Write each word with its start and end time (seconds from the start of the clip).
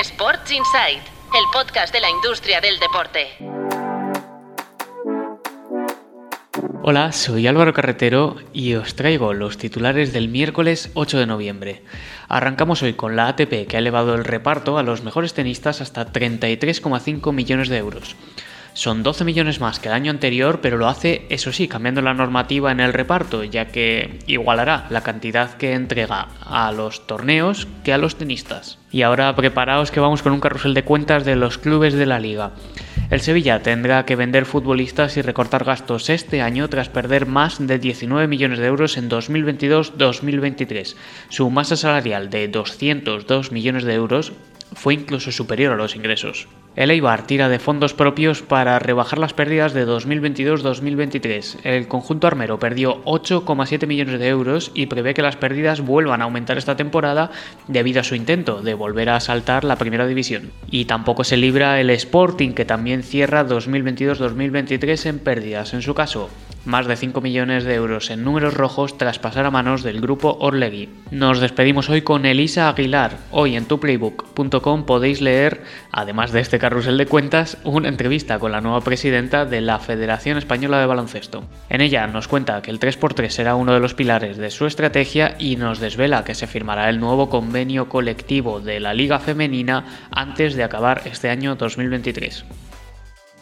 Sports 0.00 0.50
Insight, 0.50 0.98
el 0.98 1.44
podcast 1.52 1.94
de 1.94 2.00
la 2.00 2.10
industria 2.10 2.60
del 2.60 2.80
deporte. 2.80 3.28
Hola, 6.82 7.12
soy 7.12 7.46
Álvaro 7.46 7.72
Carretero 7.72 8.36
y 8.52 8.74
os 8.74 8.96
traigo 8.96 9.34
los 9.34 9.56
titulares 9.56 10.12
del 10.12 10.28
miércoles 10.28 10.90
8 10.94 11.20
de 11.20 11.26
noviembre. 11.26 11.84
Arrancamos 12.28 12.82
hoy 12.82 12.94
con 12.94 13.14
la 13.14 13.28
ATP 13.28 13.68
que 13.68 13.76
ha 13.76 13.78
elevado 13.78 14.16
el 14.16 14.24
reparto 14.24 14.78
a 14.78 14.82
los 14.82 15.04
mejores 15.04 15.32
tenistas 15.32 15.80
hasta 15.80 16.12
33,5 16.12 17.32
millones 17.32 17.68
de 17.68 17.78
euros. 17.78 18.16
Son 18.74 19.04
12 19.04 19.24
millones 19.24 19.60
más 19.60 19.78
que 19.78 19.88
el 19.88 19.94
año 19.94 20.10
anterior, 20.10 20.60
pero 20.60 20.76
lo 20.76 20.88
hace, 20.88 21.26
eso 21.28 21.52
sí, 21.52 21.68
cambiando 21.68 22.02
la 22.02 22.12
normativa 22.12 22.72
en 22.72 22.80
el 22.80 22.92
reparto, 22.92 23.44
ya 23.44 23.66
que 23.66 24.18
igualará 24.26 24.86
la 24.90 25.02
cantidad 25.02 25.54
que 25.54 25.74
entrega 25.74 26.26
a 26.44 26.72
los 26.72 27.06
torneos 27.06 27.68
que 27.84 27.92
a 27.92 27.98
los 27.98 28.16
tenistas. 28.16 28.78
Y 28.90 29.02
ahora 29.02 29.34
preparaos 29.36 29.92
que 29.92 30.00
vamos 30.00 30.22
con 30.22 30.32
un 30.32 30.40
carrusel 30.40 30.74
de 30.74 30.82
cuentas 30.82 31.24
de 31.24 31.36
los 31.36 31.56
clubes 31.56 31.94
de 31.94 32.06
la 32.06 32.18
liga. 32.18 32.50
El 33.10 33.20
Sevilla 33.20 33.62
tendrá 33.62 34.04
que 34.06 34.16
vender 34.16 34.44
futbolistas 34.44 35.16
y 35.16 35.22
recortar 35.22 35.62
gastos 35.62 36.10
este 36.10 36.42
año 36.42 36.68
tras 36.68 36.88
perder 36.88 37.26
más 37.26 37.64
de 37.64 37.78
19 37.78 38.26
millones 38.26 38.58
de 38.58 38.66
euros 38.66 38.96
en 38.96 39.08
2022-2023. 39.08 40.96
Su 41.28 41.48
masa 41.48 41.76
salarial 41.76 42.28
de 42.28 42.48
202 42.48 43.52
millones 43.52 43.84
de 43.84 43.94
euros 43.94 44.32
fue 44.74 44.94
incluso 44.94 45.32
superior 45.32 45.72
a 45.72 45.76
los 45.76 45.96
ingresos. 45.96 46.46
El 46.76 46.90
Eibar 46.90 47.24
tira 47.26 47.48
de 47.48 47.60
fondos 47.60 47.94
propios 47.94 48.42
para 48.42 48.80
rebajar 48.80 49.20
las 49.20 49.32
pérdidas 49.32 49.74
de 49.74 49.86
2022-2023. 49.86 51.58
El 51.62 51.86
conjunto 51.86 52.26
armero 52.26 52.58
perdió 52.58 53.00
8,7 53.04 53.86
millones 53.86 54.18
de 54.18 54.26
euros 54.26 54.72
y 54.74 54.86
prevé 54.86 55.14
que 55.14 55.22
las 55.22 55.36
pérdidas 55.36 55.82
vuelvan 55.82 56.20
a 56.20 56.24
aumentar 56.24 56.58
esta 56.58 56.76
temporada 56.76 57.30
debido 57.68 58.00
a 58.00 58.04
su 58.04 58.16
intento 58.16 58.60
de 58.60 58.74
volver 58.74 59.10
a 59.10 59.20
saltar 59.20 59.62
la 59.62 59.76
primera 59.76 60.08
división. 60.08 60.50
Y 60.68 60.86
tampoco 60.86 61.22
se 61.22 61.36
libra 61.36 61.80
el 61.80 61.90
Sporting 61.90 62.54
que 62.54 62.64
también 62.64 63.04
cierra 63.04 63.46
2022-2023 63.46 65.06
en 65.06 65.18
pérdidas. 65.20 65.74
En 65.74 65.82
su 65.82 65.94
caso, 65.94 66.28
más 66.64 66.86
de 66.86 66.96
5 66.96 67.20
millones 67.20 67.64
de 67.64 67.74
euros 67.74 68.10
en 68.10 68.24
números 68.24 68.54
rojos 68.54 68.96
tras 68.98 69.18
pasar 69.18 69.46
a 69.46 69.50
manos 69.50 69.82
del 69.82 70.00
grupo 70.00 70.36
Orlegui. 70.40 70.88
Nos 71.10 71.40
despedimos 71.40 71.90
hoy 71.90 72.02
con 72.02 72.26
Elisa 72.26 72.68
Aguilar. 72.68 73.18
Hoy 73.30 73.56
en 73.56 73.66
tuplaybook.com 73.66 74.84
podéis 74.84 75.20
leer, 75.20 75.62
además 75.92 76.32
de 76.32 76.40
este 76.40 76.58
carrusel 76.58 76.98
de 76.98 77.06
cuentas, 77.06 77.58
una 77.64 77.88
entrevista 77.88 78.38
con 78.38 78.52
la 78.52 78.60
nueva 78.60 78.80
presidenta 78.80 79.44
de 79.44 79.60
la 79.60 79.78
Federación 79.78 80.38
Española 80.38 80.80
de 80.80 80.86
Baloncesto. 80.86 81.44
En 81.68 81.80
ella 81.80 82.06
nos 82.06 82.28
cuenta 82.28 82.62
que 82.62 82.70
el 82.70 82.80
3x3 82.80 83.28
será 83.28 83.54
uno 83.54 83.74
de 83.74 83.80
los 83.80 83.94
pilares 83.94 84.36
de 84.36 84.50
su 84.50 84.66
estrategia 84.66 85.36
y 85.38 85.56
nos 85.56 85.80
desvela 85.80 86.24
que 86.24 86.34
se 86.34 86.46
firmará 86.46 86.88
el 86.88 87.00
nuevo 87.00 87.28
convenio 87.28 87.88
colectivo 87.88 88.60
de 88.60 88.80
la 88.80 88.94
Liga 88.94 89.18
Femenina 89.18 89.84
antes 90.10 90.54
de 90.54 90.64
acabar 90.64 91.02
este 91.04 91.30
año 91.30 91.56
2023. 91.56 92.44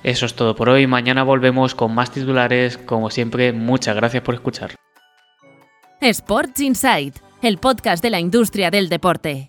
Eso 0.02 0.26
es 0.26 0.34
todo 0.34 0.54
por 0.54 0.68
hoy. 0.68 0.86
Mañana 0.86 1.22
volvemos 1.22 1.74
con 1.74 1.94
más 1.94 2.10
titulares. 2.10 2.78
Como 2.78 3.10
siempre, 3.10 3.52
muchas 3.52 3.94
gracias 3.96 4.22
por 4.22 4.34
escuchar. 4.34 4.74
Sports 6.00 6.60
Insight, 6.60 7.16
el 7.42 7.58
podcast 7.58 8.02
de 8.02 8.10
la 8.10 8.18
industria 8.18 8.70
del 8.70 8.88
deporte. 8.88 9.40